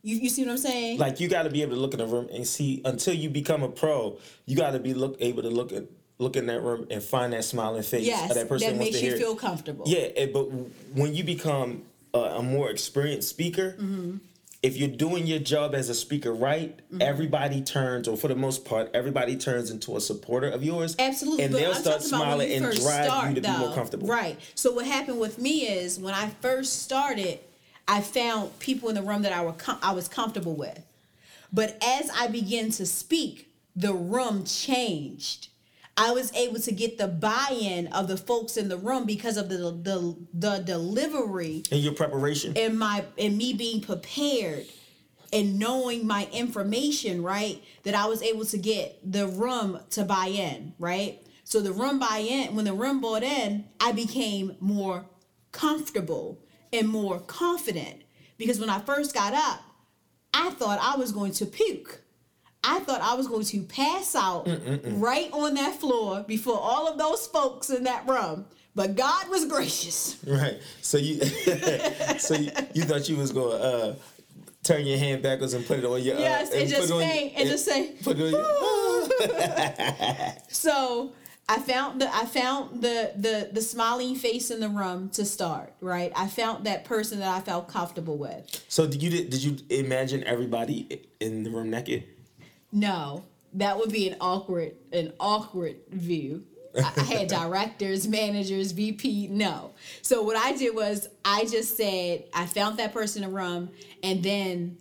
[0.02, 0.98] You, you see what I'm saying?
[0.98, 3.30] Like you got to be able to look in the room and see until you
[3.30, 4.18] become a pro.
[4.46, 5.84] You got to be look able to look at
[6.20, 9.02] look in that room and find that smiling face yes, of that person that makes
[9.02, 9.86] you feel comfortable.
[9.88, 10.44] Yeah, it- but
[10.94, 14.18] when you become a, a more experienced speaker, Mm-hmm.
[14.62, 17.02] if you're doing your job as a speaker right, Mm-hmm.
[17.02, 20.96] everybody turns, or for the most part, everybody turns into a supporter of yours.
[21.00, 23.58] Absolutely, and they'll I'm start talking about when smiling and drive start, you to be
[23.58, 24.08] more comfortable.
[24.08, 24.38] Right.
[24.56, 27.40] So what happened with me is when I first started,
[27.88, 30.84] I found people in the room that I were com- I was comfortable with.
[31.54, 35.48] But as I began to speak, the room changed.
[36.00, 39.50] I was able to get the buy-in of the folks in the room because of
[39.50, 44.66] the the, the delivery and your preparation, and my and me being prepared
[45.34, 50.28] and knowing my information right that i was able to get the room to buy
[50.28, 51.22] in right?
[51.44, 55.06] So the room buy in when the room bought in i became more
[55.52, 56.40] comfortable
[56.72, 58.04] and more confident.
[58.38, 59.62] Because when i first got up
[60.34, 62.02] i thought i was going to puke
[62.64, 64.48] I thought I was going to pass out
[64.84, 68.46] right on that floor before all of those folks in that room.
[68.76, 70.18] But God was gracious.
[70.28, 70.60] right?
[70.82, 71.22] So you,
[72.20, 73.96] so you, you thought you was going to uh,
[74.64, 77.02] turn your hand backwards and put it on your uh, Yes, and just it on-
[77.02, 78.42] faint and just say, put it on
[79.30, 81.14] your, So
[81.48, 85.74] I found the I found the the the smiling face in the room to start.
[85.82, 88.64] Right, I found that person that I felt comfortable with.
[88.70, 92.04] So did you did you imagine everybody in the room naked?
[92.72, 96.44] No, that would be an awkward an awkward view.
[96.76, 99.28] I had directors, managers, VP.
[99.28, 99.72] No.
[100.02, 103.72] So what I did was I just said I found that person in the room,
[104.04, 104.78] and then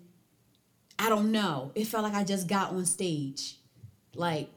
[0.99, 1.73] I don't know.
[1.75, 3.57] It felt like I just got on stage.
[4.15, 4.51] Like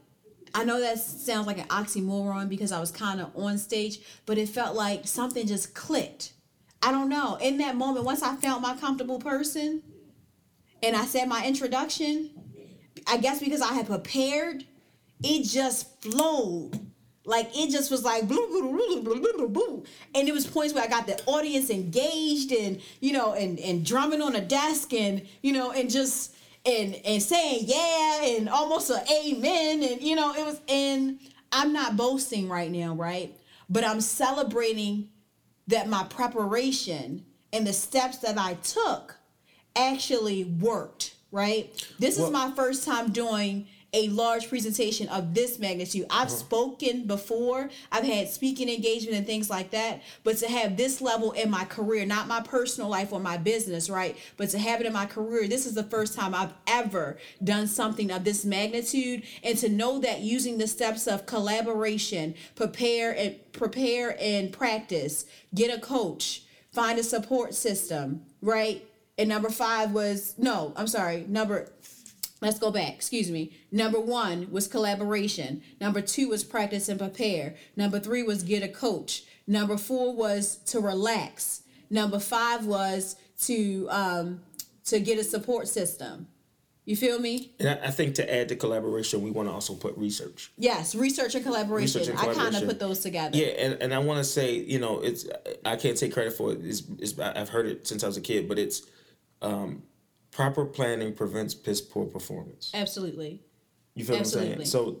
[0.54, 4.36] I know that sounds like an oxymoron because I was kind of on stage, but
[4.36, 6.32] it felt like something just clicked.
[6.82, 7.36] I don't know.
[7.40, 9.82] In that moment, once I found my comfortable person
[10.82, 12.30] and I said my introduction,
[13.06, 14.64] I guess because I had prepared,
[15.22, 16.78] it just flowed.
[17.24, 19.84] Like it just was like blue, blue, blue, blue, blue, blue, blue.
[20.14, 23.86] and it was points where I got the audience engaged and you know and and
[23.86, 26.34] drumming on a desk and you know and just
[26.66, 31.20] and and saying yeah and almost a amen and you know it was and
[31.52, 33.38] I'm not boasting right now, right?
[33.68, 35.10] But I'm celebrating
[35.68, 39.16] that my preparation and the steps that I took
[39.76, 41.72] actually worked, right?
[41.98, 46.06] This Well- is my first time doing a large presentation of this magnitude.
[46.08, 46.36] I've uh-huh.
[46.36, 51.32] spoken before, I've had speaking engagement and things like that, but to have this level
[51.32, 54.16] in my career, not my personal life or my business, right?
[54.38, 57.66] But to have it in my career, this is the first time I've ever done
[57.66, 63.36] something of this magnitude and to know that using the steps of collaboration, prepare and
[63.52, 68.86] prepare and practice, get a coach, find a support system, right?
[69.18, 71.70] And number five was no, I'm sorry, number
[72.40, 73.52] let's go back, excuse me.
[73.70, 75.62] Number one was collaboration.
[75.80, 77.54] Number two was practice and prepare.
[77.76, 79.24] Number three was get a coach.
[79.46, 81.62] Number four was to relax.
[81.90, 84.40] Number five was to um
[84.86, 86.26] to get a support system.
[86.84, 87.52] You feel me?
[87.60, 90.50] And I, I think to add to collaboration, we want to also put research.
[90.58, 92.00] Yes, research and collaboration.
[92.00, 93.38] Research and I kind of put those together.
[93.38, 95.26] Yeah, and, and I want to say, you know, it's
[95.64, 96.58] I can't take credit for it.
[96.64, 98.82] It's, it's I've heard it since I was a kid, but it's
[99.42, 99.82] um,
[100.30, 102.70] proper planning prevents piss poor performance.
[102.74, 103.40] Absolutely.
[103.94, 104.50] You feel Absolutely.
[104.50, 105.00] what I'm saying?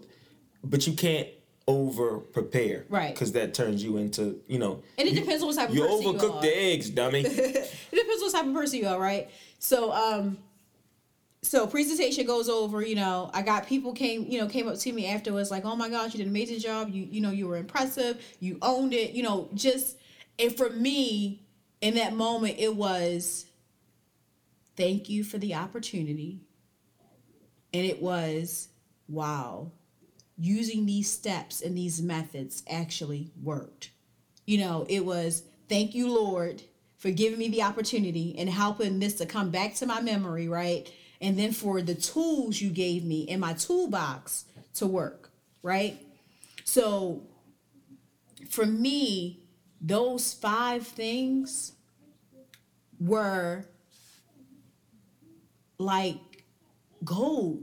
[0.64, 1.28] but you can't
[1.68, 3.14] over prepare, Right.
[3.14, 5.74] Because that turns you into, you know, And it you- depends on what type of
[5.76, 6.42] you person you overcook are.
[6.42, 7.20] the eggs, dummy.
[7.24, 9.30] it depends on what type of person you are, right?
[9.60, 10.38] So, um,
[11.42, 12.82] so presentation goes over.
[12.82, 15.74] You know, I got people came, you know, came up to me afterwards, like, "Oh
[15.76, 16.88] my gosh, you did an amazing job.
[16.90, 18.20] You, you know, you were impressive.
[18.40, 19.12] You owned it.
[19.12, 19.96] You know, just."
[20.38, 21.42] And for me,
[21.80, 23.46] in that moment, it was,
[24.76, 26.40] "Thank you for the opportunity,"
[27.72, 28.68] and it was,
[29.08, 29.72] "Wow."
[30.38, 33.90] Using these steps and these methods actually worked
[34.46, 36.62] you know, it was thank you, Lord,
[36.98, 40.90] for giving me the opportunity and helping this to come back to my memory, right?
[41.20, 45.30] And then for the tools you gave me in my toolbox to work,
[45.62, 46.04] right?
[46.64, 47.22] So
[48.48, 49.44] for me,
[49.80, 51.72] those five things
[52.98, 53.66] were
[55.82, 56.16] like
[57.04, 57.62] gold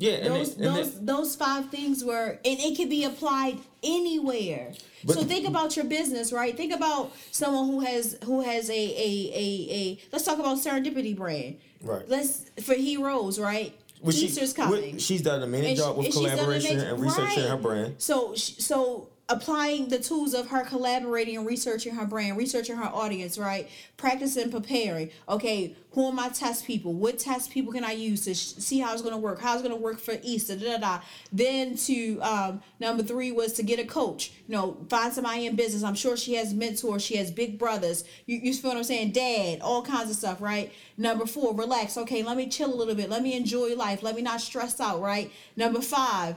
[0.00, 3.04] yeah, and, those it, and those it- those five things were and it can be
[3.04, 4.72] applied anywhere
[5.04, 8.72] But- so think about your business right think about someone who has who has a
[8.74, 12.08] a a, a let's talk about serendipity brand Right.
[12.08, 16.14] let's for heroes right Well, she- Easter's well, she's done a amazing job with and
[16.14, 17.50] collaboration and researching right.
[17.50, 17.94] her brand.
[17.98, 23.36] So, so applying the tools of her collaborating and researching her brand, researching her audience,
[23.36, 23.68] right?
[23.98, 25.10] Practicing, preparing.
[25.28, 26.94] Okay, who are my test people?
[26.94, 29.40] What test people can I use to sh- see how it's going to work?
[29.40, 30.56] How it's going to work for Easter?
[30.56, 31.00] Da, da, da.
[31.30, 34.32] Then to um, number three was to get a coach.
[34.48, 35.82] You know, find somebody in business.
[35.82, 37.02] I'm sure she has mentors.
[37.02, 38.04] She has big brothers.
[38.24, 39.12] You, you feel what I'm saying?
[39.12, 40.72] Dad, all kinds of stuff, right?
[40.96, 41.98] Number four, relax.
[41.98, 43.10] Okay, let me chill a little bit.
[43.10, 44.02] Let me enjoy life.
[44.02, 45.30] Let me not stress out, right?
[45.56, 46.36] Number five,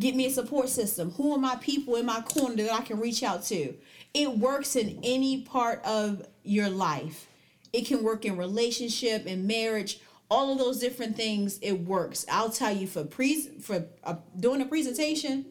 [0.00, 1.12] get me a support system.
[1.12, 3.74] Who are my people in my corner that I can reach out to?
[4.14, 7.28] It works in any part of your life.
[7.72, 11.58] It can work in relationship and marriage, all of those different things.
[11.62, 12.26] It works.
[12.28, 15.44] I'll tell you for pre for uh, doing a presentation,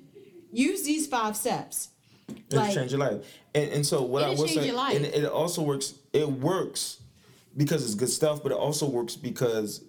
[0.51, 1.89] use these five steps.
[2.49, 3.23] It'll change your life.
[3.55, 5.93] And and so what I It'll will change say, and it also works.
[6.11, 6.99] It works
[7.55, 9.83] because it's good stuff, but it also works because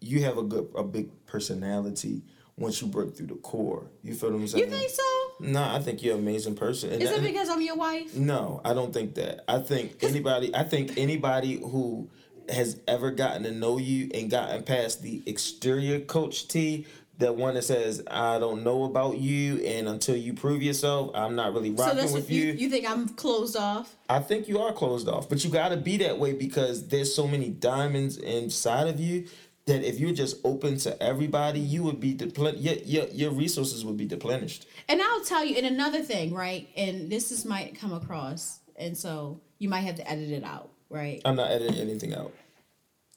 [0.00, 2.22] you have a good a big personality
[2.58, 3.86] once you break through the core.
[4.02, 4.64] You feel what I'm saying?
[4.64, 5.02] You think so?
[5.40, 6.92] No, I think you're an amazing person.
[6.92, 8.14] And Is that- it because I'm your wife?
[8.16, 9.44] no, I don't think that.
[9.48, 10.54] I think anybody.
[10.54, 12.08] I think anybody who
[12.48, 16.86] has ever gotten to know you and gotten past the exterior coach T,
[17.18, 21.34] the one that says I don't know about you, and until you prove yourself, I'm
[21.36, 22.52] not really So rocking that's with you, you.
[22.54, 23.96] you think I'm closed off?
[24.08, 27.14] I think you are closed off, but you got to be that way because there's
[27.14, 29.26] so many diamonds inside of you
[29.66, 32.60] that if you're just open to everybody, you would be depleted.
[32.60, 34.66] Your, your your resources would be deplenished.
[34.88, 36.68] And I'll tell you, and another thing, right?
[36.76, 40.70] And this is might come across, and so you might have to edit it out,
[40.90, 41.22] right?
[41.24, 42.32] I'm not editing anything out.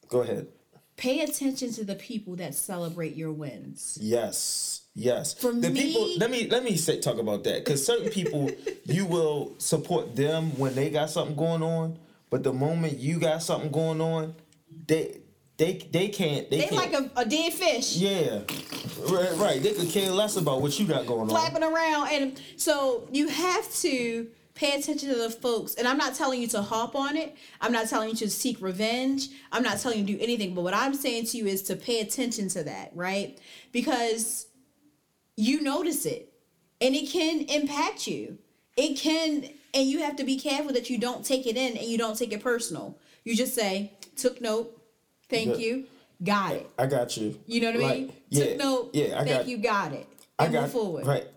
[0.07, 0.47] Go ahead.
[0.97, 3.97] Pay attention to the people that celebrate your wins.
[3.99, 4.83] Yes.
[4.93, 5.33] Yes.
[5.33, 8.49] For the me- people let me let me say talk about that cuz certain people
[8.85, 13.43] you will support them when they got something going on, but the moment you got
[13.43, 14.35] something going on,
[14.87, 15.17] they
[15.57, 18.41] they they can't they, They can't like a, a dead fish Yeah.
[19.09, 19.63] Right, right.
[19.63, 21.29] They could care less about what you got going on.
[21.29, 25.75] flapping around, and so you have to pay attention to the folks.
[25.75, 27.35] And I'm not telling you to hop on it.
[27.61, 29.29] I'm not telling you to seek revenge.
[29.51, 30.55] I'm not telling you to do anything.
[30.55, 33.37] But what I'm saying to you is to pay attention to that, right?
[33.71, 34.47] Because
[35.35, 36.33] you notice it
[36.81, 38.37] and it can impact you.
[38.77, 41.85] It can, and you have to be careful that you don't take it in and
[41.85, 42.97] you don't take it personal.
[43.23, 44.74] You just say, took note,
[45.29, 45.85] thank you,
[46.23, 46.69] got it.
[46.77, 47.39] I got you.
[47.45, 48.13] You know what I Like, mean?
[48.29, 50.07] Yeah, took note, Yeah, I thank got you, got it.
[50.39, 51.05] I And got move forward.
[51.07, 51.27] Right.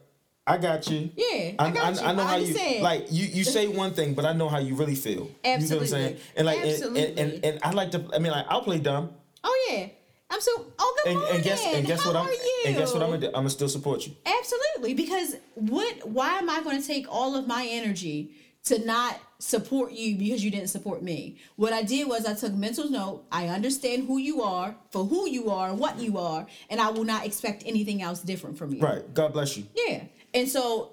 [0.46, 1.10] I got you.
[1.14, 2.00] Yeah, I got you.
[2.00, 2.82] I know I how you understand.
[2.82, 3.06] like.
[3.10, 5.30] You you say one thing, but I know how you really feel.
[5.44, 5.44] Absolutely.
[5.44, 5.88] You know what I'm Absolutely.
[5.88, 6.16] saying?
[6.36, 8.04] And like, and, and, and, and I like to.
[8.14, 9.10] I mean, like, I'll play dumb.
[9.44, 9.88] Oh yeah.
[10.30, 11.34] I'm so oh good And, morning.
[11.36, 12.62] and guess and guess How what I'm are you?
[12.66, 13.26] and guess what I'm gonna do?
[13.28, 14.14] I'm gonna still support you.
[14.26, 16.06] Absolutely, because what?
[16.08, 18.30] Why am I going to take all of my energy
[18.68, 21.36] to not support you because you didn't support me?
[21.56, 23.24] What I did was I took mental note.
[23.30, 26.90] I understand who you are for who you are and what you are, and I
[26.90, 28.80] will not expect anything else different from you.
[28.80, 29.12] Right.
[29.14, 29.66] God bless you.
[29.74, 30.04] Yeah,
[30.34, 30.92] and so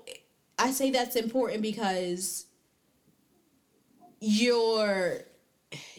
[0.57, 2.45] I say that's important because
[4.19, 5.19] you're.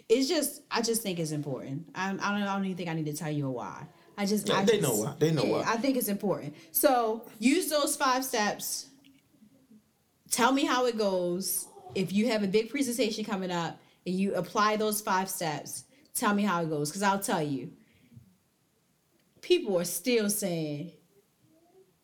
[0.08, 1.88] It's just I just think it's important.
[1.94, 3.86] I, I don't I don't even think I need to tell you why.
[4.16, 5.14] I just Yeah, I they just- know why.
[5.18, 5.64] They know why.
[5.66, 6.54] I think it's important.
[6.70, 8.86] So use those five steps.
[10.30, 11.66] Tell me how it goes.
[11.94, 16.34] If you have a big presentation coming up and you apply those five steps, tell
[16.34, 16.90] me how it goes.
[16.90, 17.70] Because I'll tell you,
[19.40, 20.92] people are still saying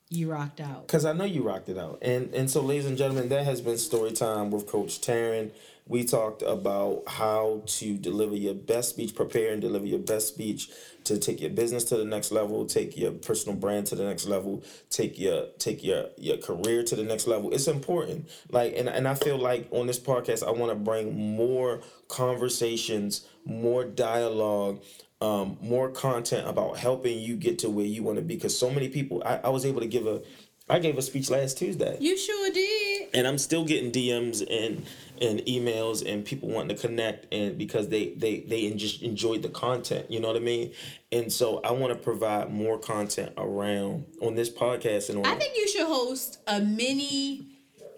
[0.08, 0.86] you rocked out.
[0.86, 1.98] Because I know you rocked it out.
[2.02, 5.50] And and so, ladies and gentlemen, that has been story time with Coach Taryn.
[5.86, 10.70] We talked about how to deliver your best speech, prepare and deliver your best speech
[11.04, 14.26] to take your business to the next level, take your personal brand to the next
[14.26, 17.52] level, take your take your your career to the next level.
[17.52, 18.30] It's important.
[18.50, 23.26] Like and, and I feel like on this podcast I want to bring more conversations,
[23.44, 24.82] more dialogue,
[25.22, 28.34] um, more content about helping you get to where you want to be.
[28.34, 30.20] Because so many people, I, I was able to give a,
[30.68, 33.08] I gave a speech last Tuesday, You sure did.
[33.14, 34.86] and I'm still getting DMs and
[35.20, 39.48] and emails and people wanting to connect and because they they they just enjoyed the
[39.48, 40.10] content.
[40.10, 40.72] You know what I mean?
[41.10, 45.26] And so I want to provide more content around on this podcast and on.
[45.26, 47.46] I think you should host a mini,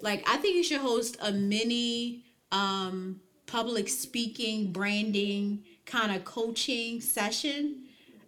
[0.01, 7.01] like I think you should host a mini um public speaking, branding kind of coaching
[7.01, 7.83] session.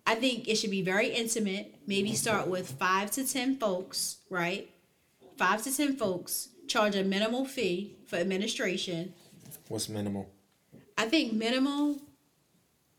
[0.07, 1.75] I think it should be very intimate.
[1.87, 4.71] Maybe start with five to ten folks, right?
[5.37, 6.49] Five to ten folks.
[6.69, 9.15] Charge a minimal fee for administration.
[9.69, 10.29] What's minimal?
[10.97, 11.99] I think minimal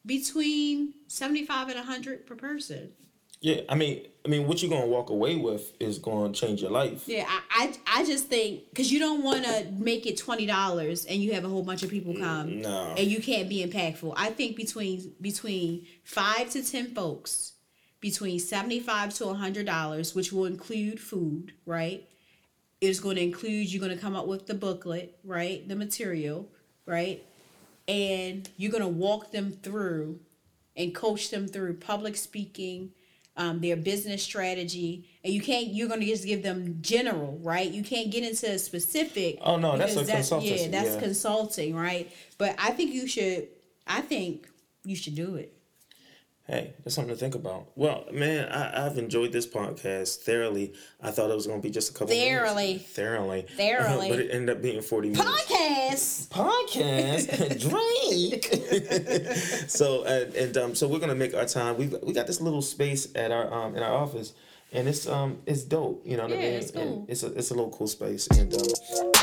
[0.06, 2.92] between seventy five and hundred per person.
[3.40, 6.72] Yeah, I mean, I mean, what you're gonna walk away with is gonna change your
[6.72, 7.04] life.
[7.08, 11.06] Yeah, I I, I just think because you don't want to make it twenty dollars
[11.06, 12.96] and you have a whole bunch of people mm, come no.
[12.98, 14.14] and you can't be impactful.
[14.18, 17.54] I think between between five to ten folks
[18.00, 22.08] between seventy-five to hundred dollars, which will include food, right?
[22.80, 25.68] It's going to include you're going to come up with the booklet, right?
[25.68, 26.48] The material,
[26.86, 27.24] right?
[27.88, 30.20] And you're going to walk them through
[30.76, 32.92] and coach them through public speaking,
[33.38, 35.68] um, their business strategy, and you can't.
[35.68, 37.70] You're going to just give them general, right?
[37.70, 39.38] You can't get into a specific.
[39.42, 41.00] Oh, no, that's a consultancy, Yeah, that's yeah.
[41.00, 42.12] consulting, right?
[42.38, 43.48] But I think you should.
[43.86, 44.48] I think
[44.84, 45.57] you should do it.
[46.48, 47.68] Hey, that's something to think about.
[47.76, 50.74] Well, man, I, I've enjoyed this podcast thoroughly.
[51.02, 52.68] I thought it was going to be just a couple Thoroughly.
[52.68, 52.86] minutes.
[52.94, 53.42] Thoroughly.
[53.58, 54.10] Thoroughly.
[54.10, 56.28] but it ended up being 40 minutes.
[56.30, 56.30] Podcast.
[56.30, 57.60] podcast
[59.64, 62.40] drink so and, and um so we're gonna make our time we we got this
[62.42, 64.34] little space at our um in our office
[64.74, 66.82] and it's um it's dope you know what I Yeah, mean it's cool.
[66.82, 68.62] and it's a it's a little cool space and um,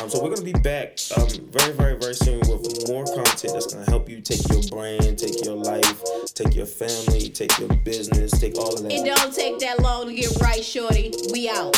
[0.01, 3.71] um so we're gonna be back um very very very soon with more content that's
[3.73, 8.31] gonna help you take your brand take your life take your family take your business
[8.39, 11.13] take all of that It don't take that long to get right, shorty.
[11.31, 11.75] We out.